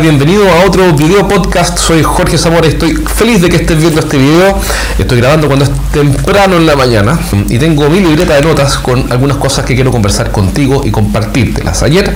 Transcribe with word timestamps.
bienvenido 0.00 0.48
a 0.50 0.64
otro 0.66 0.94
video 0.94 1.28
podcast. 1.28 1.78
Soy 1.78 2.02
Jorge 2.02 2.38
Zamora 2.38 2.66
estoy 2.66 2.96
feliz 2.96 3.42
de 3.42 3.50
que 3.50 3.56
estés 3.56 3.78
viendo 3.78 4.00
este 4.00 4.16
video. 4.16 4.58
Estoy 4.98 5.18
grabando 5.18 5.46
cuando 5.46 5.66
es 5.66 5.70
temprano 5.92 6.56
en 6.56 6.66
la 6.66 6.76
mañana 6.76 7.18
y 7.48 7.58
tengo 7.58 7.88
mi 7.90 8.00
libreta 8.00 8.34
de 8.34 8.42
notas 8.42 8.78
con 8.78 9.10
algunas 9.12 9.36
cosas 9.36 9.64
que 9.64 9.74
quiero 9.74 9.90
conversar 9.90 10.30
contigo 10.30 10.82
y 10.84 10.90
compartírtelas. 10.90 11.82
Ayer 11.82 12.12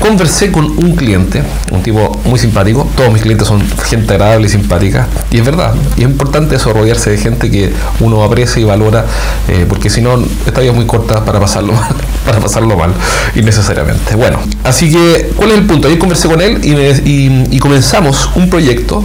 conversé 0.00 0.52
con 0.52 0.64
un 0.66 0.94
cliente, 0.94 1.42
un 1.70 1.82
tipo 1.82 2.20
muy 2.24 2.38
simpático. 2.38 2.88
Todos 2.96 3.12
mis 3.12 3.22
clientes 3.22 3.48
son 3.48 3.62
gente 3.84 4.14
agradable 4.14 4.46
y 4.46 4.50
simpática. 4.50 5.08
Y 5.30 5.38
es 5.38 5.44
verdad, 5.44 5.74
y 5.96 6.02
es 6.02 6.08
importante 6.08 6.56
eso, 6.56 6.72
de 6.74 7.18
gente 7.18 7.50
que 7.50 7.72
uno 8.00 8.22
aprecia 8.22 8.60
y 8.60 8.64
valora, 8.64 9.04
eh, 9.48 9.66
porque 9.68 9.90
si 9.90 10.00
no, 10.00 10.22
esta 10.46 10.60
vida 10.60 10.70
es 10.70 10.76
muy 10.76 10.86
corta 10.86 11.24
para 11.24 11.40
pasarlo 11.40 11.72
mal, 11.72 11.94
para 12.24 12.40
pasarlo 12.40 12.76
mal, 12.76 12.92
innecesariamente. 13.34 14.14
Bueno, 14.16 14.38
así 14.62 14.90
que, 14.90 15.32
¿cuál 15.36 15.50
es 15.50 15.58
el 15.58 15.66
punto? 15.66 15.88
Ayer 15.88 15.98
conversé 15.98 16.28
con 16.28 16.40
él 16.40 16.60
y, 16.62 17.58
comenzamos 17.58 18.28
un 18.34 18.50
proyecto 18.50 19.02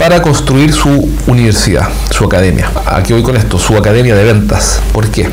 para 0.00 0.22
construir 0.22 0.72
su 0.72 1.10
universidad, 1.26 1.86
su 2.08 2.24
academia. 2.24 2.70
Aquí 2.86 3.12
voy 3.12 3.22
con 3.22 3.36
esto, 3.36 3.58
su 3.58 3.76
academia 3.76 4.14
de 4.14 4.24
ventas. 4.24 4.80
¿Por 4.94 5.10
qué? 5.10 5.28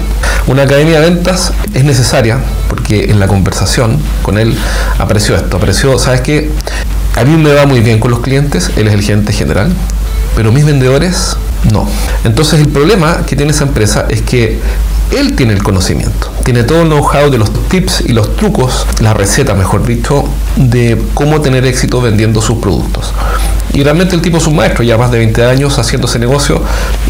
Una 0.45 0.63
academia 0.63 0.99
de 0.99 1.09
ventas 1.09 1.53
es 1.73 1.85
necesaria 1.85 2.38
porque 2.67 3.05
en 3.09 3.17
la 3.17 3.27
conversación 3.30 3.98
con 4.23 4.38
él 4.38 4.57
apareció 4.99 5.38
esto, 5.38 5.55
apareció, 5.55 5.98
¿sabes 5.98 6.20
qué? 6.20 6.52
A 7.16 7.23
mí 7.23 7.38
me 7.38 7.53
va 7.53 7.66
muy 7.66 7.80
bien 7.80 8.02
con 8.02 8.12
los 8.12 8.20
clientes, 8.20 8.71
él 8.76 8.90
es 8.90 8.93
el 8.93 9.02
gerente 9.02 9.31
general, 9.31 9.71
pero 10.35 10.52
mis 10.52 10.66
vendedores 10.66 11.38
no. 11.71 11.88
Entonces 12.26 12.59
el 12.59 12.68
problema 12.68 13.26
que 13.26 13.38
tiene 13.38 13.54
esa 13.54 13.63
empresa 13.63 14.05
es 14.09 14.21
que 14.21 14.59
él 15.12 15.38
tiene 15.38 15.54
el 15.54 15.63
conocimiento, 15.63 16.29
tiene 16.43 16.63
todo 16.63 16.82
el 16.82 16.90
know-how 16.90 17.29
de 17.29 17.38
los 17.38 17.54
tips 17.70 18.04
y 18.05 18.12
los 18.12 18.35
trucos, 18.35 18.85
la 18.99 19.13
receta, 19.13 19.54
mejor 19.54 19.85
dicho, 19.85 20.26
de 20.57 21.01
cómo 21.13 21.40
tener 21.40 21.65
éxito 21.65 22.01
vendiendo 22.01 22.41
sus 22.41 22.57
productos. 22.57 23.13
Y 23.77 23.83
realmente 23.83 24.15
el 24.15 24.23
tipo 24.23 24.37
es 24.37 24.47
un 24.47 24.55
maestro, 24.55 24.83
ya 24.83 24.97
más 24.97 25.11
de 25.11 25.20
20 25.20 25.45
años 25.45 25.77
haciendo 25.77 26.07
ese 26.07 26.17
negocio 26.17 26.63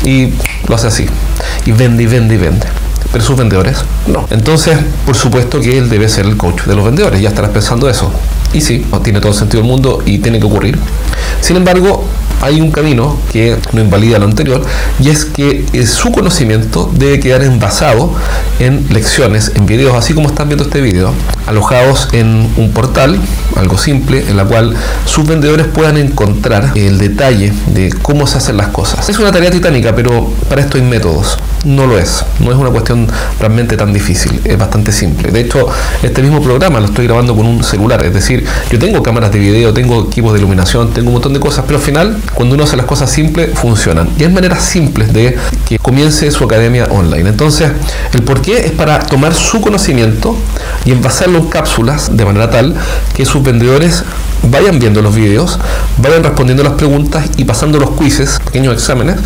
y 0.03 0.33
lo 0.67 0.75
hace 0.75 0.87
así. 0.87 1.05
Y 1.65 1.71
vende 1.71 2.03
y 2.03 2.07
vende 2.07 2.35
y 2.35 2.37
vende. 2.37 2.67
Pero 3.09 3.23
sus 3.23 3.37
vendedores 3.37 3.85
no. 4.05 4.27
Entonces, 4.31 4.77
por 5.05 5.15
supuesto 5.15 5.61
que 5.61 5.77
él 5.77 5.87
debe 5.87 6.09
ser 6.09 6.25
el 6.25 6.35
coach 6.35 6.63
de 6.63 6.75
los 6.75 6.83
vendedores. 6.83 7.21
Ya 7.21 7.29
estarás 7.29 7.51
pensando 7.51 7.89
eso. 7.89 8.11
Y 8.51 8.59
sí, 8.59 8.85
tiene 9.01 9.21
todo 9.21 9.31
el 9.31 9.37
sentido 9.37 9.61
del 9.61 9.71
mundo 9.71 10.03
y 10.05 10.17
tiene 10.17 10.41
que 10.41 10.45
ocurrir. 10.45 10.77
Sin 11.39 11.55
embargo, 11.55 12.03
hay 12.41 12.61
un 12.61 12.71
camino 12.71 13.17
que 13.31 13.57
no 13.73 13.81
invalida 13.81 14.19
lo 14.19 14.25
anterior 14.25 14.63
y 14.99 15.09
es 15.09 15.25
que 15.25 15.65
eh, 15.73 15.85
su 15.85 16.11
conocimiento 16.11 16.89
debe 16.93 17.19
quedar 17.19 17.43
envasado 17.43 18.13
en 18.59 18.85
lecciones, 18.91 19.51
en 19.55 19.65
videos, 19.65 19.95
así 19.95 20.13
como 20.13 20.29
están 20.29 20.47
viendo 20.47 20.63
este 20.63 20.81
video, 20.81 21.13
alojados 21.45 22.09
en 22.11 22.49
un 22.57 22.71
portal, 22.71 23.19
algo 23.55 23.77
simple, 23.77 24.23
en 24.27 24.37
la 24.37 24.45
cual 24.45 24.75
sus 25.05 25.27
vendedores 25.27 25.67
puedan 25.67 25.97
encontrar 25.97 26.71
el 26.75 26.97
detalle 26.97 27.53
de 27.67 27.91
cómo 28.01 28.27
se 28.27 28.37
hacen 28.37 28.57
las 28.57 28.67
cosas. 28.67 29.09
Es 29.09 29.19
una 29.19 29.31
tarea 29.31 29.51
titánica, 29.51 29.95
pero 29.95 30.31
para 30.49 30.61
esto 30.61 30.77
hay 30.77 30.83
métodos. 30.83 31.37
No 31.65 31.87
lo 31.87 31.97
es, 31.97 32.23
no 32.39 32.51
es 32.51 32.57
una 32.57 32.69
cuestión 32.69 33.07
realmente 33.39 33.75
tan 33.75 33.91
difícil, 33.91 34.39
es 34.43 34.57
bastante 34.57 34.91
simple. 34.91 35.31
De 35.31 35.41
hecho, 35.41 35.67
este 36.03 36.21
mismo 36.21 36.41
programa 36.41 36.79
lo 36.79 36.85
estoy 36.85 37.05
grabando 37.05 37.35
con 37.35 37.45
un 37.45 37.63
celular, 37.63 38.05
es 38.05 38.13
decir, 38.13 38.45
yo 38.71 38.79
tengo 38.79 39.01
cámaras 39.03 39.31
de 39.31 39.39
video, 39.39 39.73
tengo 39.73 40.05
equipos 40.05 40.33
de 40.33 40.39
iluminación, 40.39 40.93
tengo 40.93 41.09
un 41.09 41.13
montón 41.13 41.33
de 41.33 41.39
cosas, 41.39 41.65
pero 41.65 41.79
al 41.79 41.83
final 41.83 42.17
cuando 42.33 42.55
uno 42.55 42.63
hace 42.63 42.77
las 42.77 42.85
cosas 42.85 43.09
simples, 43.11 43.49
funcionan. 43.57 44.09
Y 44.17 44.23
hay 44.23 44.29
maneras 44.29 44.63
simples 44.63 45.11
de 45.13 45.37
que 45.67 45.79
comience 45.79 46.29
su 46.31 46.43
academia 46.43 46.85
online. 46.89 47.29
Entonces, 47.29 47.71
el 48.13 48.23
por 48.23 48.41
qué 48.41 48.65
es 48.65 48.71
para 48.71 48.99
tomar 48.99 49.33
su 49.33 49.61
conocimiento 49.61 50.35
y 50.85 50.91
envasarlo 50.91 51.39
en 51.39 51.47
cápsulas 51.47 52.15
de 52.15 52.25
manera 52.25 52.49
tal 52.49 52.75
que 53.15 53.25
sus 53.25 53.43
vendedores 53.43 54.03
vayan 54.43 54.79
viendo 54.79 55.01
los 55.01 55.15
videos, 55.15 55.59
vayan 55.97 56.23
respondiendo 56.23 56.63
las 56.63 56.73
preguntas 56.73 57.25
y 57.37 57.45
pasando 57.45 57.79
los 57.79 57.91
quizzes, 57.91 58.39
pequeños 58.45 58.73
exámenes, 58.73 59.17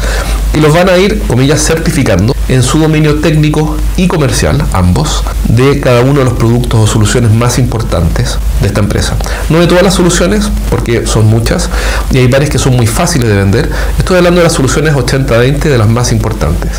y 0.53 0.59
los 0.59 0.73
van 0.73 0.89
a 0.89 0.97
ir, 0.97 1.21
comillas, 1.27 1.61
certificando 1.61 2.35
en 2.49 2.63
su 2.63 2.79
dominio 2.79 3.21
técnico 3.21 3.77
y 3.95 4.07
comercial, 4.07 4.61
ambos, 4.73 5.23
de 5.47 5.79
cada 5.79 6.01
uno 6.01 6.19
de 6.19 6.25
los 6.25 6.33
productos 6.33 6.81
o 6.81 6.87
soluciones 6.87 7.31
más 7.31 7.57
importantes 7.59 8.37
de 8.59 8.67
esta 8.67 8.81
empresa. 8.81 9.15
No 9.49 9.59
de 9.59 9.67
todas 9.67 9.83
las 9.83 9.93
soluciones, 9.93 10.49
porque 10.69 11.07
son 11.07 11.27
muchas, 11.27 11.69
y 12.11 12.17
hay 12.17 12.27
varias 12.27 12.49
que 12.49 12.57
son 12.57 12.75
muy 12.75 12.87
fáciles 12.87 13.29
de 13.29 13.35
vender. 13.35 13.69
Estoy 13.97 14.17
hablando 14.17 14.39
de 14.39 14.45
las 14.45 14.53
soluciones 14.53 14.93
80-20 14.93 15.59
de 15.59 15.77
las 15.77 15.87
más 15.87 16.11
importantes. 16.11 16.71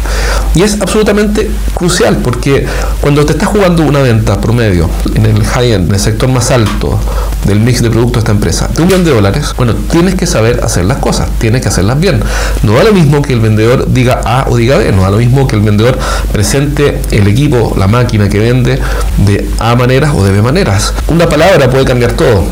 Y 0.55 0.63
es 0.63 0.81
absolutamente 0.81 1.51
crucial, 1.75 2.19
porque 2.23 2.67
cuando 3.01 3.25
te 3.25 3.33
estás 3.33 3.49
jugando 3.49 3.83
una 3.83 4.01
venta 4.01 4.41
promedio 4.41 4.91
en 5.15 5.25
el 5.25 5.43
high-end, 5.45 5.89
en 5.89 5.95
el 5.95 6.01
sector 6.01 6.29
más 6.29 6.51
alto 6.51 6.99
del 7.47 7.61
mix 7.61 7.83
de 7.83 7.91
productos 7.91 8.22
esta 8.23 8.33
empresa, 8.33 8.69
de 8.69 8.83
un 8.83 8.89
millón 8.89 9.05
de 9.05 9.11
dólares, 9.11 9.55
bueno, 9.57 9.75
tienes 9.75 10.15
que 10.15 10.27
saber 10.27 10.61
hacer 10.65 10.85
las 10.85 10.99
cosas, 10.99 11.29
tienes 11.39 11.63
que 11.63 11.69
hacerlas 11.69 12.01
bien. 12.01 12.21
No 12.63 12.75
da 12.75 12.85
lo 12.85 12.93
mismo 12.93 13.21
que 13.23 13.33
el 13.33 13.41
vendedor 13.41 13.93
diga 13.93 14.21
A 14.25 14.47
o 14.49 14.57
diga 14.57 14.79
B, 14.79 14.93
no 14.93 15.03
da 15.03 15.11
lo 15.11 15.19
mismo 15.19 15.47
que 15.47 15.57
el 15.57 15.63
vendedor 15.63 15.99
presente 16.33 17.01
el 17.11 17.27
equipo, 17.29 17.75
la 17.79 17.89
máquina 17.89 18.29
que 18.29 18.39
vende 18.39 18.81
de 19.19 19.49
A 19.59 19.75
maneras 19.75 20.13
o 20.15 20.25
de 20.25 20.31
B 20.31 20.43
maneras. 20.43 20.95
Una 21.09 21.29
palabra 21.29 21.69
puede 21.69 21.85
cambiar 21.85 22.13
todo. 22.13 22.45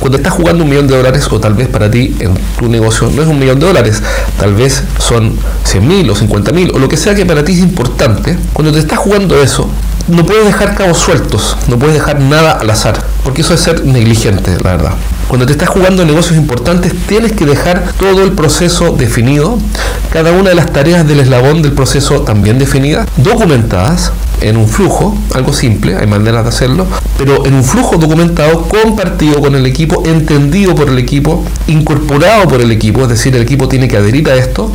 Cuando 0.00 0.18
estás 0.18 0.32
jugando 0.32 0.62
un 0.64 0.70
millón 0.70 0.86
de 0.86 0.96
dólares, 0.96 1.26
o 1.30 1.40
tal 1.40 1.54
vez 1.54 1.68
para 1.68 1.90
ti 1.90 2.14
en 2.20 2.34
tu 2.58 2.68
negocio 2.68 3.10
no 3.14 3.22
es 3.22 3.28
un 3.28 3.38
millón 3.38 3.58
de 3.58 3.66
dólares, 3.66 4.02
tal 4.38 4.54
vez 4.54 4.82
son 4.98 5.36
100 5.64 5.88
mil 5.88 6.10
o 6.10 6.14
50 6.14 6.52
mil, 6.52 6.70
o 6.74 6.78
lo 6.78 6.88
que 6.88 6.96
sea 6.96 7.14
que 7.14 7.26
para 7.26 7.44
ti 7.44 7.52
es 7.52 7.58
importante, 7.58 8.38
cuando 8.52 8.72
te 8.72 8.78
estás 8.78 8.98
jugando 8.98 9.40
eso, 9.40 9.68
no 10.08 10.24
puedes 10.24 10.46
dejar 10.46 10.74
cabos 10.74 10.98
sueltos, 10.98 11.56
no 11.68 11.78
puedes 11.78 11.94
dejar 11.94 12.20
nada 12.20 12.52
al 12.52 12.70
azar, 12.70 13.02
porque 13.24 13.42
eso 13.42 13.54
es 13.54 13.60
ser 13.60 13.84
negligente, 13.84 14.56
la 14.62 14.76
verdad. 14.76 14.94
Cuando 15.28 15.44
te 15.44 15.52
estás 15.52 15.68
jugando 15.68 16.06
negocios 16.06 16.38
importantes, 16.38 16.94
tienes 17.06 17.32
que 17.32 17.44
dejar 17.44 17.92
todo 18.00 18.22
el 18.22 18.32
proceso 18.32 18.92
definido, 18.92 19.58
cada 20.10 20.32
una 20.32 20.48
de 20.48 20.54
las 20.54 20.72
tareas 20.72 21.06
del 21.06 21.20
eslabón 21.20 21.60
del 21.60 21.72
proceso 21.72 22.22
también 22.22 22.58
definidas, 22.58 23.06
documentadas, 23.18 24.10
en 24.40 24.56
un 24.56 24.68
flujo, 24.68 25.16
algo 25.34 25.52
simple, 25.52 25.96
hay 25.96 26.06
maneras 26.06 26.44
de 26.44 26.48
hacerlo, 26.50 26.86
pero 27.16 27.44
en 27.44 27.54
un 27.54 27.64
flujo 27.64 27.96
documentado, 27.96 28.62
compartido 28.68 29.40
con 29.40 29.54
el 29.54 29.66
equipo, 29.66 30.02
entendido 30.06 30.74
por 30.74 30.88
el 30.88 30.98
equipo, 30.98 31.44
incorporado 31.66 32.46
por 32.48 32.60
el 32.60 32.70
equipo, 32.70 33.02
es 33.02 33.08
decir, 33.08 33.34
el 33.34 33.42
equipo 33.42 33.68
tiene 33.68 33.88
que 33.88 33.96
adherir 33.96 34.28
a 34.30 34.36
esto, 34.36 34.70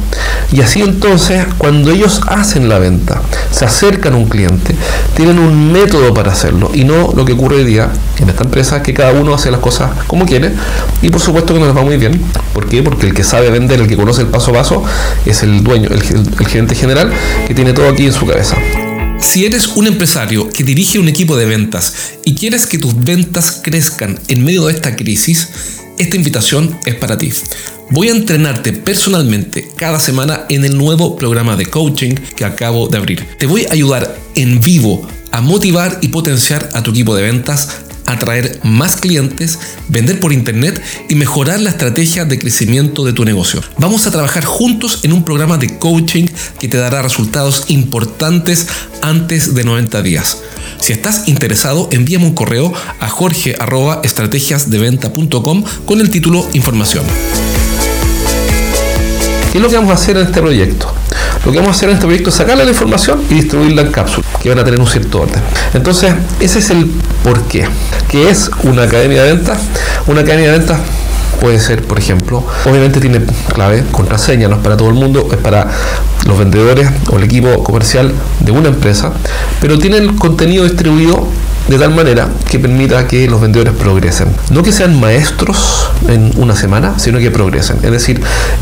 y 0.52 0.62
así 0.62 0.82
entonces, 0.82 1.46
cuando 1.58 1.92
ellos 1.92 2.22
hacen 2.28 2.70
la 2.70 2.80
venta, 2.80 3.22
se 3.52 3.66
acercan 3.66 4.14
a 4.14 4.18
un 4.18 4.26
cliente, 4.26 4.76
tienen 5.16 5.40
un 5.40 5.72
método 5.72 6.14
para 6.14 6.32
hacerlo, 6.32 6.72
y 6.74 6.84
no 6.84 7.14
lo 7.16 7.26
que 7.26 7.34
ocurre 7.34 7.58
hoy 7.58 7.66
día 7.66 7.90
en 8.20 8.30
esta 8.30 8.44
empresa, 8.44 8.84
que 8.84 8.94
cada 8.94 9.14
uno 9.14 9.34
hace 9.34 9.52
las 9.52 9.60
cosas 9.60 9.92
como 10.08 10.26
quiere, 10.26 10.52
y 11.02 11.10
por 11.10 11.22
supuesto 11.22 11.54
que 11.54 11.60
no 11.60 11.66
les 11.66 11.76
va 11.76 11.82
muy 11.82 11.98
bien. 11.98 12.22
¿Por 12.54 12.68
qué? 12.68 12.84
Porque 12.84 13.08
el 13.08 13.14
que 13.14 13.24
sabe 13.24 13.50
vender, 13.50 13.80
el 13.80 13.88
que 13.88 13.96
conoce 13.96 14.22
el 14.22 14.28
paso 14.28 14.52
a 14.52 14.56
paso, 14.56 14.84
es 15.26 15.44
el 15.44 15.64
dueño, 15.64 15.90
el, 15.90 16.02
el 16.40 16.48
gerente 16.48 16.76
general, 16.76 17.12
que 17.48 17.54
tiene 17.54 17.74
todo 17.74 17.90
aquí 17.90 18.06
en 18.06 18.14
su 18.14 18.26
cabeza. 18.26 18.58
Si 19.24 19.46
eres 19.46 19.68
un 19.70 19.88
empresario 19.88 20.50
que 20.50 20.64
dirige 20.64 21.00
un 21.00 21.08
equipo 21.08 21.38
de 21.38 21.46
ventas 21.46 21.94
y 22.26 22.36
quieres 22.36 22.68
que 22.68 22.78
tus 22.78 22.94
ventas 23.04 23.62
crezcan 23.64 24.20
en 24.28 24.44
medio 24.44 24.66
de 24.66 24.74
esta 24.74 24.96
crisis, 24.96 25.48
esta 25.98 26.18
invitación 26.18 26.78
es 26.86 26.96
para 26.96 27.18
ti. 27.18 27.32
Voy 27.90 28.10
a 28.10 28.12
entrenarte 28.12 28.74
personalmente 28.74 29.70
cada 29.76 30.00
semana 30.00 30.46
en 30.50 30.66
el 30.66 30.78
nuevo 30.78 31.16
programa 31.16 31.56
de 31.56 31.66
coaching 31.66 32.16
que 32.36 32.46
acabo 32.46 32.90
de 32.90 32.98
abrir. 32.98 33.26
Te 33.40 33.48
voy 33.48 33.66
a 33.66 33.72
ayudar 33.72 34.16
en 34.36 34.60
vivo 34.60 35.08
a 35.32 35.42
motivar 35.42 35.98
y 36.02 36.10
potenciar 36.10 36.70
a 36.74 36.84
tu 36.84 36.92
equipo 36.92 37.16
de 37.16 37.24
ventas 37.24 37.70
atraer 38.06 38.60
más 38.64 38.98
clientes, 38.98 39.60
vender 39.88 40.20
por 40.20 40.34
internet 40.34 40.82
y 41.10 41.16
mejorar 41.16 41.60
la 41.60 41.70
estrategia 41.70 42.26
de 42.26 42.40
crecimiento 42.40 43.06
de 43.06 43.14
tu 43.14 43.24
negocio. 43.26 43.62
Vamos 43.78 44.08
a 44.08 44.12
trabajar 44.12 44.46
juntos 44.46 45.00
en 45.04 45.14
un 45.14 45.24
programa 45.24 45.58
de 45.58 45.78
coaching 45.78 46.26
que 46.60 46.68
te 46.68 46.78
dará 46.78 47.02
resultados 47.02 47.64
importantes 47.68 48.68
antes 49.02 49.56
de 49.56 49.64
90 49.64 50.02
días. 50.02 50.40
Si 50.80 50.92
estás 50.92 51.28
interesado, 51.28 51.88
envíame 51.92 52.26
un 52.26 52.34
correo 52.34 52.74
a 53.00 53.08
jorge.estrategiasdeventa.com 53.10 55.64
con 55.86 56.02
el 56.02 56.10
título 56.10 56.50
Información. 56.54 57.06
¿Qué 59.52 59.60
es 59.60 59.62
lo 59.62 59.70
que 59.70 59.76
vamos 59.76 59.92
a 59.92 59.94
hacer 59.94 60.18
en 60.18 60.26
este 60.26 60.42
proyecto? 60.42 60.92
Lo 61.46 61.52
que 61.52 61.60
vamos 61.60 61.76
a 61.76 61.78
hacer 61.78 61.90
en 61.90 61.96
este 61.96 62.08
proyecto 62.08 62.30
es 62.30 62.36
sacarle 62.36 62.66
la 62.66 62.72
información 62.72 63.22
y 63.30 63.36
distribuirla 63.36 63.84
en 63.84 63.92
cápsulas, 63.92 64.23
que 64.44 64.50
van 64.50 64.60
a 64.60 64.64
tener 64.66 64.80
un 64.80 64.88
cierto 64.88 65.22
orden. 65.22 65.42
Entonces, 65.74 66.14
ese 66.42 66.60
es 66.60 66.70
el 66.70 66.92
por 67.24 67.42
qué. 67.44 67.66
¿Qué 68.10 68.30
es 68.30 68.52
una 68.64 68.84
academia 68.84 69.24
de 69.24 69.34
ventas? 69.34 69.60
Una 70.06 70.22
academia 70.22 70.52
de 70.52 70.60
ventas 70.60 70.80
puede 71.40 71.60
ser, 71.60 71.84
por 71.84 71.98
ejemplo, 71.98 72.44
obviamente 72.66 73.00
tiene 73.00 73.22
clave, 73.54 73.84
contraseña, 73.92 74.50
no 74.50 74.58
es 74.58 74.62
para 74.62 74.78
todo 74.78 74.90
el 74.90 74.96
mundo, 74.96 75.30
es 75.32 75.38
para 75.38 75.68
los 76.28 76.38
vendedores 76.38 76.90
o 77.10 77.18
el 77.18 77.24
equipo 77.24 77.64
comercial 77.64 78.14
de 78.42 78.52
una 78.52 78.68
empresa, 78.68 79.14
pero 79.62 79.78
tiene 79.80 79.98
el 79.98 80.16
contenido 80.16 80.64
distribuido 80.66 81.28
de 81.68 81.78
tal 81.78 81.94
manera 81.94 82.30
que 82.50 82.60
permita 82.60 83.08
que 83.08 83.28
los 83.28 83.42
vendedores 83.42 83.74
progresen. 83.74 84.28
No 84.52 84.64
que 84.64 84.72
sean 84.72 85.00
maestros 85.00 85.90
en 86.08 86.32
una 86.38 86.56
semana, 86.56 87.00
sino 87.00 87.20
que 87.20 87.32
progresen. 87.32 87.78
Es 87.84 87.92
decir, 87.92 88.22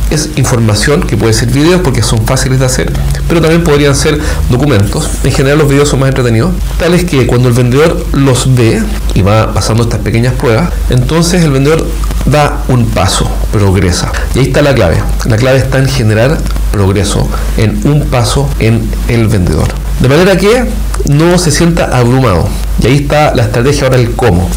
es 0.10 0.30
información 0.36 1.02
que 1.04 1.18
puede 1.18 1.34
ser 1.34 1.50
videos 1.50 1.82
porque 1.82 2.04
son 2.04 2.26
fáciles 2.26 2.60
de 2.60 2.66
hacer, 2.66 2.92
pero 3.28 3.42
también 3.42 3.64
podrían 3.64 3.96
ser 3.96 4.20
documentos. 4.50 5.10
En 5.24 5.32
general 5.32 5.60
los 5.60 5.70
videos 5.70 5.90
son 5.90 6.00
más 6.00 6.10
entretenidos, 6.10 6.52
tales 6.80 7.06
que 7.06 7.28
cuando 7.28 7.48
el 7.48 7.54
vendedor 7.54 8.06
los 8.14 8.56
ve 8.56 8.82
y 9.14 9.22
va 9.22 9.54
pasando 9.54 9.84
estas 9.84 10.00
pequeñas 10.02 10.34
pruebas, 10.34 10.72
entonces 10.90 11.44
el 11.44 11.52
vendedor 11.52 11.86
da 12.26 12.64
un 12.68 12.86
paso, 12.88 13.30
progresa. 13.52 14.12
Y 14.36 14.40
ahí 14.40 14.46
está 14.46 14.62
la 14.62 14.74
clave. 14.74 14.98
La 15.26 15.38
clave 15.38 15.58
está 15.58 15.80
en 15.80 15.88
generar 15.88 16.38
progreso, 16.72 17.28
en 17.58 17.82
un 17.86 18.06
paso 18.08 18.50
en 18.60 18.90
el 19.08 19.28
vendedor. 19.28 19.68
De 20.00 20.08
manera 20.08 20.38
que 20.38 20.66
no 21.06 21.38
se 21.38 21.52
sienta 21.52 21.86
abrumado. 21.98 22.48
Y 22.82 22.88
ahí 22.88 22.96
está 22.98 23.36
la 23.36 23.44
estrategia 23.44 23.84
ahora 23.84 23.98
el 23.98 24.12
cómo. 24.16 24.50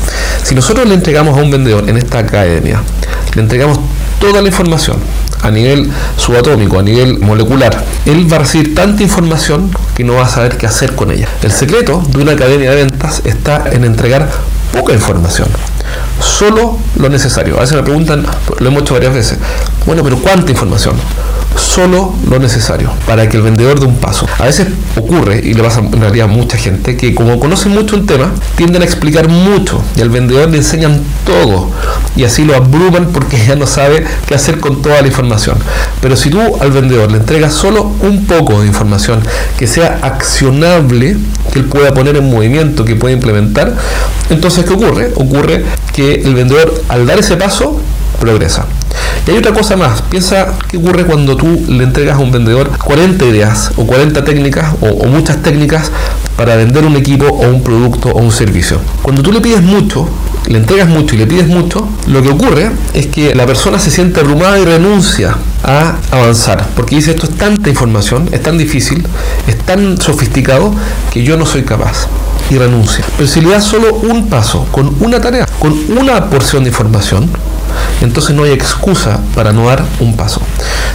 Si 0.43 0.55
nosotros 0.55 0.88
le 0.88 0.94
entregamos 0.94 1.38
a 1.38 1.43
un 1.43 1.50
vendedor 1.50 1.88
en 1.88 1.97
esta 1.97 2.19
academia, 2.19 2.82
le 3.35 3.43
entregamos 3.43 3.79
toda 4.19 4.41
la 4.41 4.49
información 4.49 4.97
a 5.43 5.50
nivel 5.50 5.91
subatómico, 6.17 6.79
a 6.79 6.82
nivel 6.82 7.19
molecular, 7.19 7.85
él 8.06 8.31
va 8.32 8.37
a 8.37 8.41
recibir 8.41 8.75
tanta 8.75 9.03
información 9.03 9.71
que 9.94 10.03
no 10.03 10.15
va 10.15 10.23
a 10.23 10.29
saber 10.29 10.56
qué 10.56 10.67
hacer 10.67 10.94
con 10.94 11.11
ella. 11.11 11.29
El 11.43 11.53
secreto 11.53 12.03
de 12.09 12.23
una 12.23 12.32
academia 12.32 12.71
de 12.71 12.76
ventas 12.76 13.21
está 13.25 13.65
en 13.71 13.85
entregar 13.85 14.31
poca 14.73 14.94
información 14.94 15.49
solo 16.21 16.79
lo 16.97 17.09
necesario. 17.09 17.56
A 17.56 17.61
veces 17.61 17.76
me 17.76 17.82
preguntan, 17.82 18.26
lo 18.59 18.69
hemos 18.69 18.82
hecho 18.82 18.94
varias 18.94 19.15
veces, 19.15 19.38
bueno, 19.87 20.03
pero 20.03 20.19
¿cuánta 20.19 20.50
información? 20.50 20.94
Solo 21.56 22.12
lo 22.28 22.38
necesario 22.38 22.90
para 23.06 23.28
que 23.28 23.36
el 23.36 23.42
vendedor 23.42 23.80
dé 23.80 23.86
un 23.86 23.96
paso. 23.96 24.26
A 24.38 24.44
veces 24.44 24.68
ocurre, 24.96 25.40
y 25.44 25.54
le 25.54 25.62
pasa 25.62 25.80
en 25.80 26.00
realidad 26.00 26.28
a 26.28 26.32
mucha 26.32 26.56
gente, 26.56 26.96
que 26.96 27.14
como 27.14 27.38
conocen 27.40 27.72
mucho 27.72 27.96
un 27.96 28.06
tema, 28.06 28.32
tienden 28.56 28.82
a 28.82 28.84
explicar 28.84 29.28
mucho 29.28 29.82
y 29.96 30.00
al 30.00 30.10
vendedor 30.10 30.48
le 30.50 30.58
enseñan 30.58 31.00
todo 31.26 31.70
y 32.16 32.24
así 32.24 32.44
lo 32.44 32.54
abruman 32.54 33.08
porque 33.12 33.36
ya 33.46 33.56
no 33.56 33.66
sabe 33.66 34.04
qué 34.26 34.34
hacer 34.34 34.60
con 34.60 34.82
toda 34.82 35.00
la 35.00 35.08
información. 35.08 35.56
Pero 36.00 36.16
si 36.16 36.30
tú 36.30 36.40
al 36.60 36.70
vendedor 36.70 37.10
le 37.10 37.18
entregas 37.18 37.52
solo 37.52 37.90
un 38.00 38.26
poco 38.26 38.60
de 38.60 38.66
información 38.66 39.20
que 39.58 39.66
sea 39.66 39.98
accionable, 40.02 41.16
que 41.52 41.58
él 41.58 41.66
pueda 41.66 41.92
poner 41.94 42.16
en 42.16 42.30
movimiento, 42.30 42.84
que 42.84 42.96
pueda 42.96 43.14
implementar, 43.14 43.74
entonces 44.30 44.64
¿qué 44.64 44.72
ocurre? 44.74 45.12
Ocurre 45.16 45.64
que 45.92 46.14
el 46.14 46.34
vendedor 46.34 46.82
al 46.88 47.06
dar 47.06 47.18
ese 47.18 47.36
paso 47.36 47.80
progresa. 48.20 48.66
Y 49.26 49.31
hay 49.31 49.38
otra 49.38 49.52
cosa 49.52 49.76
más, 49.76 50.02
piensa 50.02 50.55
qué 50.69 50.76
ocurre 50.76 51.05
cuando 51.05 51.37
tú 51.37 51.64
le 51.69 51.84
entregas 51.84 52.16
a 52.16 52.20
un 52.20 52.31
vendedor 52.31 52.70
40 52.78 53.25
ideas 53.25 53.72
o 53.76 53.87
40 53.87 54.25
técnicas 54.25 54.75
o, 54.81 55.06
muchas 55.06 55.43
técnicas 55.43 55.90
para 56.37 56.56
vender 56.56 56.84
un 56.84 56.96
equipo 56.96 57.26
o 57.26 57.49
un 57.49 57.62
producto 57.62 58.11
o 58.11 58.19
un 58.19 58.32
servicio. 58.32 58.81
Cuando 59.02 59.22
tú 59.22 59.32
le 59.32 59.40
pides 59.40 59.62
mucho, 59.62 60.08
le 60.46 60.58
entregas 60.58 60.88
mucho 60.88 61.14
y 61.14 61.19
le 61.19 61.26
pides 61.26 61.46
mucho, 61.46 61.88
lo 62.06 62.22
que 62.22 62.28
ocurre 62.28 62.70
es 62.93 63.06
que 63.06 63.34
la 63.34 63.46
persona 63.46 63.78
se 63.78 63.90
siente 63.90 64.20
abrumada 64.20 64.58
y 64.58 64.64
renuncia 64.64 65.37
a 65.62 65.96
avanzar, 66.11 66.66
porque 66.76 66.96
dice 66.96 67.12
esto 67.12 67.26
es 67.26 67.37
tanta 67.37 67.70
información, 67.70 68.28
es 68.32 68.43
tan 68.43 68.58
difícil, 68.58 69.06
es 69.46 69.56
tan 69.58 70.00
sofisticado 70.00 70.75
que 71.11 71.22
yo 71.22 71.37
no 71.37 71.46
soy 71.46 71.62
capaz 71.62 72.08
y 72.50 72.58
renuncia. 72.58 73.05
Pero 73.16 73.28
si 73.28 73.40
le 73.40 73.50
das 73.50 73.64
solo 73.64 73.94
un 73.94 74.28
paso, 74.28 74.66
con 74.70 74.94
una 75.00 75.20
tarea, 75.20 75.46
con 75.58 75.72
una 75.96 76.28
porción 76.28 76.64
de 76.64 76.70
información, 76.70 77.31
entonces 78.00 78.35
no 78.35 78.44
hay 78.44 78.53
excusa 78.53 79.21
para 79.35 79.53
no 79.53 79.67
dar 79.67 79.85
un 80.00 80.17
paso. 80.17 80.41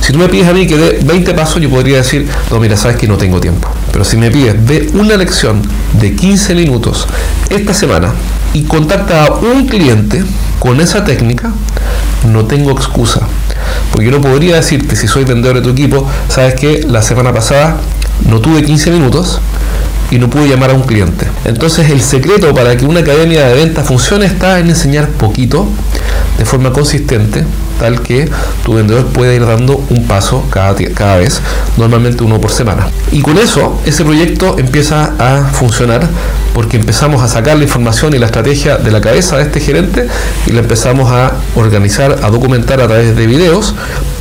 Si 0.02 0.14
tú 0.14 0.20
me 0.20 0.30
pides 0.30 0.48
a 0.48 0.54
mí 0.54 0.68
que 0.68 0.78
dé 0.78 1.00
20 1.04 1.34
pasos, 1.34 1.62
yo 1.62 1.70
podría 1.70 1.98
decir, 1.98 2.28
no, 2.52 2.60
mira, 2.60 2.78
sabes 2.78 2.98
que 2.98 3.08
no 3.08 3.18
tengo 3.18 3.40
tiempo. 3.40 3.68
Pero 3.92 4.06
si 4.06 4.18
me 4.18 4.31
pides, 4.31 4.56
ve 4.66 4.90
una 4.94 5.18
lección 5.18 5.62
de 5.94 6.16
15 6.16 6.56
minutos 6.56 7.08
esta 7.50 7.74
semana 7.74 8.14
y 8.54 8.64
contacta 8.64 9.26
a 9.26 9.34
un 9.34 9.68
cliente 9.68 10.24
con 10.60 10.81
esa 10.81 11.04
técnica, 11.04 11.52
no 12.31 12.46
tengo 12.46 12.72
excusa. 12.72 13.22
Porque 13.92 14.06
yo 14.06 14.12
no 14.12 14.22
podría 14.22 14.56
decirte, 14.56 14.96
si 14.96 15.08
soy 15.08 15.26
vendedor 15.26 15.58
de 15.58 15.62
tu 15.62 15.70
equipo, 15.70 16.08
sabes 16.28 16.56
que 16.56 16.86
la 16.88 17.02
semana 17.02 17.34
pasada 17.34 17.78
no 18.28 18.40
tuve 18.40 18.64
15 18.64 18.92
minutos, 18.92 19.40
y 20.12 20.18
no 20.18 20.30
pude 20.30 20.48
llamar 20.48 20.72
a 20.72 20.74
un 20.74 20.84
cliente. 20.84 21.28
Entonces 21.46 21.90
el 21.90 22.02
secreto 22.02 22.54
para 22.54 22.76
que 22.76 22.86
una 22.86 23.02
academia 23.02 23.48
de 23.48 23.54
ventas 23.54 23.88
funcione 23.88 24.26
está 24.26 24.60
en 24.60 24.70
enseñar 24.70 25.08
poquito 25.10 25.68
de 26.39 26.45
forma 26.45 26.71
consistente, 26.71 27.44
tal 27.80 28.01
que 28.01 28.30
tu 28.63 28.74
vendedor 28.74 29.06
pueda 29.07 29.33
ir 29.33 29.45
dando 29.45 29.83
un 29.89 30.07
paso 30.07 30.45
cada, 30.50 30.74
cada 30.95 31.18
vez, 31.18 31.41
normalmente 31.77 32.24
uno 32.24 32.39
por 32.39 32.51
semana. 32.51 32.88
Y 33.12 33.21
con 33.21 33.38
eso, 33.38 33.80
ese 33.86 34.06
proyecto 34.06 34.57
empieza 34.57 35.13
a 35.19 35.50
funcionar 35.50 36.07
porque 36.53 36.77
empezamos 36.77 37.21
a 37.21 37.27
sacar 37.27 37.57
la 37.57 37.63
información 37.63 38.13
y 38.13 38.19
la 38.19 38.27
estrategia 38.27 38.77
de 38.77 38.89
la 38.89 39.01
cabeza 39.01 39.38
de 39.38 39.44
este 39.44 39.59
gerente 39.59 40.07
y 40.47 40.51
la 40.51 40.62
empezamos 40.62 41.12
a 41.12 41.33
organizar, 41.56 42.19
a 42.24 42.30
documentar 42.30 42.80
a 42.81 42.88
través 42.88 43.15
de 43.15 43.27
videos 43.27 43.75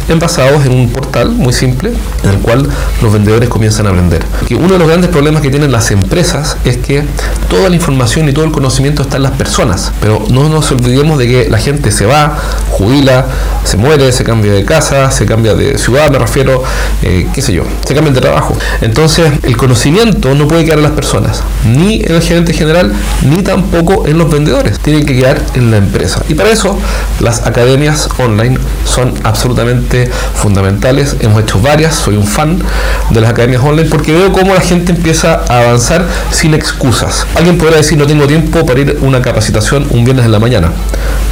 envasados 0.09 0.65
en 0.65 0.73
un 0.73 0.91
portal 0.91 1.31
muy 1.31 1.53
simple 1.53 1.93
en 2.25 2.31
el 2.31 2.39
cual 2.39 2.69
los 3.03 3.13
vendedores 3.13 3.49
comienzan 3.49 3.87
a 3.87 3.93
vender. 3.93 4.25
Uno 4.51 4.73
de 4.73 4.79
los 4.79 4.89
grandes 4.89 5.11
problemas 5.11 5.43
que 5.43 5.51
tienen 5.51 5.73
las 5.73 5.91
empresas 5.91 6.57
es 6.65 6.79
que 6.79 7.05
toda 7.49 7.69
la 7.69 7.77
información 7.77 8.29
y 8.29 8.33
todo 8.33 8.45
el 8.45 8.51
conocimiento 8.51 9.03
está 9.03 9.17
en 9.17 9.23
las 9.23 9.33
personas, 9.33 9.93
pero 10.01 10.25
no 10.31 10.49
nos 10.49 10.71
olvidemos 10.73 11.19
de 11.19 11.27
que 11.27 11.49
la 11.49 11.59
gente 11.59 11.91
se 11.91 12.07
va, 12.07 12.37
jubila, 12.71 13.27
se 13.65 13.77
muere, 13.77 14.11
se 14.13 14.25
cambia 14.25 14.53
de 14.53 14.65
casa, 14.65 15.11
se 15.11 15.27
cambia 15.27 15.55
de 15.55 15.79
ciudad, 15.79 16.11
me 16.11 16.19
refiero, 16.19 16.63
eh, 17.03 17.27
qué 17.35 17.43
sé 17.43 17.53
yo, 17.53 17.65
se 17.85 17.95
cambia 17.95 18.13
de 18.13 18.21
trabajo. 18.21 18.57
Entonces, 18.81 19.31
el 19.43 19.57
conocimiento 19.57 20.35
no 20.35 20.49
puede 20.49 20.65
quedar 20.65 20.79
en 20.79 20.85
las 20.85 20.93
personas, 20.93 21.43
ni 21.65 22.01
en 22.03 22.15
el 22.15 22.23
gerente 22.23 22.53
general, 22.53 22.93
ni 23.23 23.43
tampoco 23.43 24.07
en 24.07 24.19
los 24.19 24.31
vendedores. 24.31 24.79
Tienen 24.79 25.05
que 25.05 25.15
quedar 25.15 25.41
en 25.55 25.71
la 25.71 25.79
empresa. 25.79 26.23
Y 26.29 26.35
para 26.35 26.51
eso, 26.51 26.79
las 27.21 27.47
academias 27.47 28.09
online 28.19 28.59
son 28.85 29.15
absolutamente 29.23 29.98
fundamentales. 30.06 31.17
Hemos 31.21 31.43
hecho 31.43 31.61
varias, 31.61 31.95
soy 31.95 32.17
un 32.17 32.27
fan 32.27 32.62
de 33.11 33.21
las 33.21 33.31
academias 33.31 33.62
online 33.62 33.89
porque 33.89 34.12
veo 34.12 34.33
cómo 34.33 34.55
la 34.55 34.61
gente 34.61 34.93
empieza 34.93 35.43
a 35.49 35.62
avanzar 35.62 36.06
sin 36.31 36.55
excusas. 36.55 37.27
Alguien 37.35 37.59
podrá 37.59 37.77
decir 37.77 37.99
no 37.99 38.06
tengo 38.06 38.27
tiempo 38.27 38.65
para 38.65 38.81
ir 38.81 38.99
a 39.00 39.05
una 39.05 39.23
capacitación 39.23 39.87
un 39.91 40.05
viernes 40.05 40.25
en 40.25 40.33
la 40.33 40.39
mañana, 40.39 40.71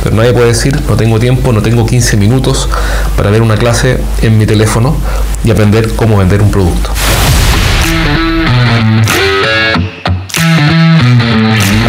pero 0.03 0.17
nadie 0.17 0.33
puede 0.33 0.49
decir 0.49 0.81
no 0.89 0.97
tengo 0.97 1.19
tiempo, 1.19 1.53
no 1.53 1.63
tengo 1.63 1.87
15 1.87 2.17
minutos 2.17 2.69
para 3.17 3.31
ver 3.31 3.43
una 3.43 3.57
clase 3.57 3.99
en 4.23 4.39
mi 4.39 4.47
teléfono 4.47 4.97
y 5.45 5.51
aprender 5.51 5.95
cómo 5.95 6.19
vender 6.19 6.43
un 6.43 6.51
producto. 6.51 6.91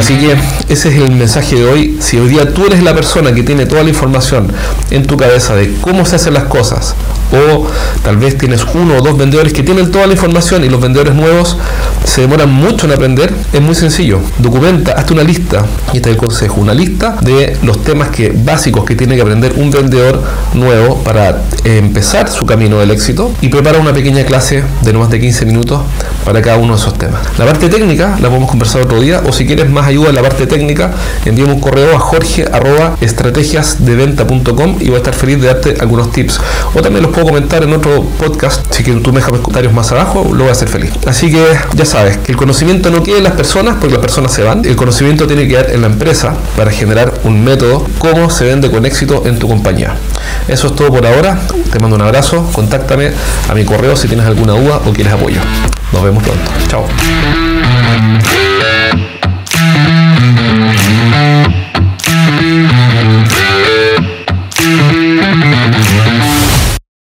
Así 0.08 0.16
que 0.20 0.38
ese 0.74 0.88
es 0.88 0.96
el 0.96 1.12
mensaje 1.12 1.58
de 1.58 1.66
hoy. 1.66 1.98
Si 2.00 2.18
hoy 2.18 2.30
día 2.30 2.54
tú 2.54 2.66
eres 2.66 2.82
la 2.82 2.96
persona 2.96 3.36
que 3.36 3.44
tiene 3.44 3.66
toda 3.66 3.84
la 3.84 3.90
información 3.90 4.48
en 4.90 5.06
tu 5.06 5.18
cabeza 5.18 5.54
de 5.54 5.74
cómo 5.82 6.06
se 6.06 6.16
hacen 6.16 6.34
las 6.34 6.46
cosas, 6.46 6.96
o 7.32 7.68
tal 8.04 8.18
vez 8.18 8.38
tienes 8.38 8.66
uno 8.74 8.98
o 8.98 9.02
dos 9.02 9.18
vendedores 9.18 9.54
que 9.54 9.64
tienen 9.64 9.92
toda 9.92 10.08
la 10.08 10.14
información 10.14 10.64
y 10.64 10.70
los 10.70 10.82
vendedores 10.82 11.14
nuevos 11.14 11.58
se 12.04 12.22
demoran 12.22 12.50
mucho 12.50 12.86
en 12.86 12.94
aprender, 12.94 13.34
es 13.52 13.62
muy 13.62 13.76
sencillo. 13.76 14.20
Documenta, 14.40 14.94
hazte 14.94 15.14
una 15.14 15.24
lista, 15.24 15.66
y 15.94 15.98
este 15.98 16.16
consejo, 16.16 16.62
una 16.62 16.74
lista 16.74 17.18
de 17.22 17.58
los 17.64 17.84
temas 17.84 18.10
que, 18.10 18.30
básicos 18.30 18.86
que 18.86 18.96
tiene 18.96 19.16
que 19.16 19.22
aprender 19.22 19.54
un 19.58 19.72
vendedor 19.72 20.24
nuevo 20.54 21.04
para 21.04 21.42
empezar 21.64 22.30
su 22.30 22.46
camino 22.46 22.80
del 22.80 22.92
éxito 22.92 23.32
y 23.42 23.50
prepara 23.50 23.80
una 23.80 23.94
pequeña 23.94 24.24
clase 24.24 24.64
de 24.82 24.94
no 24.94 25.00
más 25.00 25.10
de 25.10 25.20
15 25.20 25.46
minutos 25.46 25.82
para 26.24 26.42
cada 26.42 26.58
uno 26.58 26.76
de 26.76 26.80
esos 26.80 26.98
temas. 26.98 27.22
La 27.38 27.46
parte 27.46 27.70
técnica 27.70 28.18
la 28.22 28.30
podemos 28.30 28.50
conversar 28.50 28.82
otro 28.82 29.02
día 29.02 29.22
o 29.26 29.34
si 29.34 29.46
quieres 29.46 29.70
más 29.70 29.88
ayuda 29.88 30.10
en 30.10 30.16
la 30.16 30.22
parte 30.22 30.48
técnica, 30.48 30.92
envíame 31.26 31.54
un 31.54 31.60
correo 31.60 31.96
a 31.96 32.00
jorge 32.00 32.46
estrategiasdeventa.com 33.02 34.78
y 34.80 34.88
voy 34.88 34.96
a 34.96 34.98
estar 34.98 35.14
feliz 35.14 35.42
de 35.42 35.48
darte 35.48 35.76
algunos 35.80 36.12
tips. 36.12 36.40
O 36.74 36.82
también 36.82 37.04
puedo 37.18 37.30
comentar 37.30 37.64
en 37.64 37.74
otro 37.74 38.04
podcast, 38.20 38.72
si 38.72 38.84
que 38.84 38.92
tú 38.94 39.12
me 39.12 39.22
dejas 39.22 39.32
comentarios 39.40 39.74
más 39.74 39.92
abajo, 39.92 40.24
lo 40.32 40.44
voy 40.44 40.50
a 40.50 40.52
hacer 40.52 40.68
feliz. 40.68 40.92
Así 41.08 41.32
que 41.32 41.44
ya 41.74 41.84
sabes, 41.84 42.18
que 42.18 42.32
el 42.32 42.38
conocimiento 42.38 42.92
no 42.92 43.02
quede 43.02 43.18
en 43.18 43.24
las 43.24 43.34
personas 43.34 43.78
porque 43.80 43.96
las 43.96 44.04
personas 44.04 44.32
se 44.32 44.44
van, 44.44 44.64
el 44.64 44.76
conocimiento 44.76 45.26
tiene 45.26 45.48
que 45.48 45.48
quedar 45.48 45.72
en 45.72 45.82
la 45.82 45.88
empresa 45.88 46.36
para 46.56 46.70
generar 46.70 47.12
un 47.24 47.44
método 47.44 47.88
cómo 47.98 48.30
se 48.30 48.46
vende 48.46 48.70
con 48.70 48.86
éxito 48.86 49.24
en 49.26 49.40
tu 49.40 49.48
compañía. 49.48 49.96
Eso 50.48 50.68
es 50.68 50.76
todo 50.76 50.90
por 50.90 51.08
ahora, 51.08 51.40
te 51.72 51.80
mando 51.80 51.96
un 51.96 52.04
abrazo, 52.04 52.48
contáctame 52.54 53.10
a 53.50 53.56
mi 53.56 53.66
correo 53.66 53.96
si 53.96 54.08
tienes 54.08 54.28
alguna 54.28 54.54
duda 54.54 54.82
o 54.86 54.94
quieres 54.94 55.14
apoyo. 55.14 55.42
Nos 55.92 56.04
vemos 56.04 56.22
pronto. 56.22 56.52
Chao. 56.68 56.86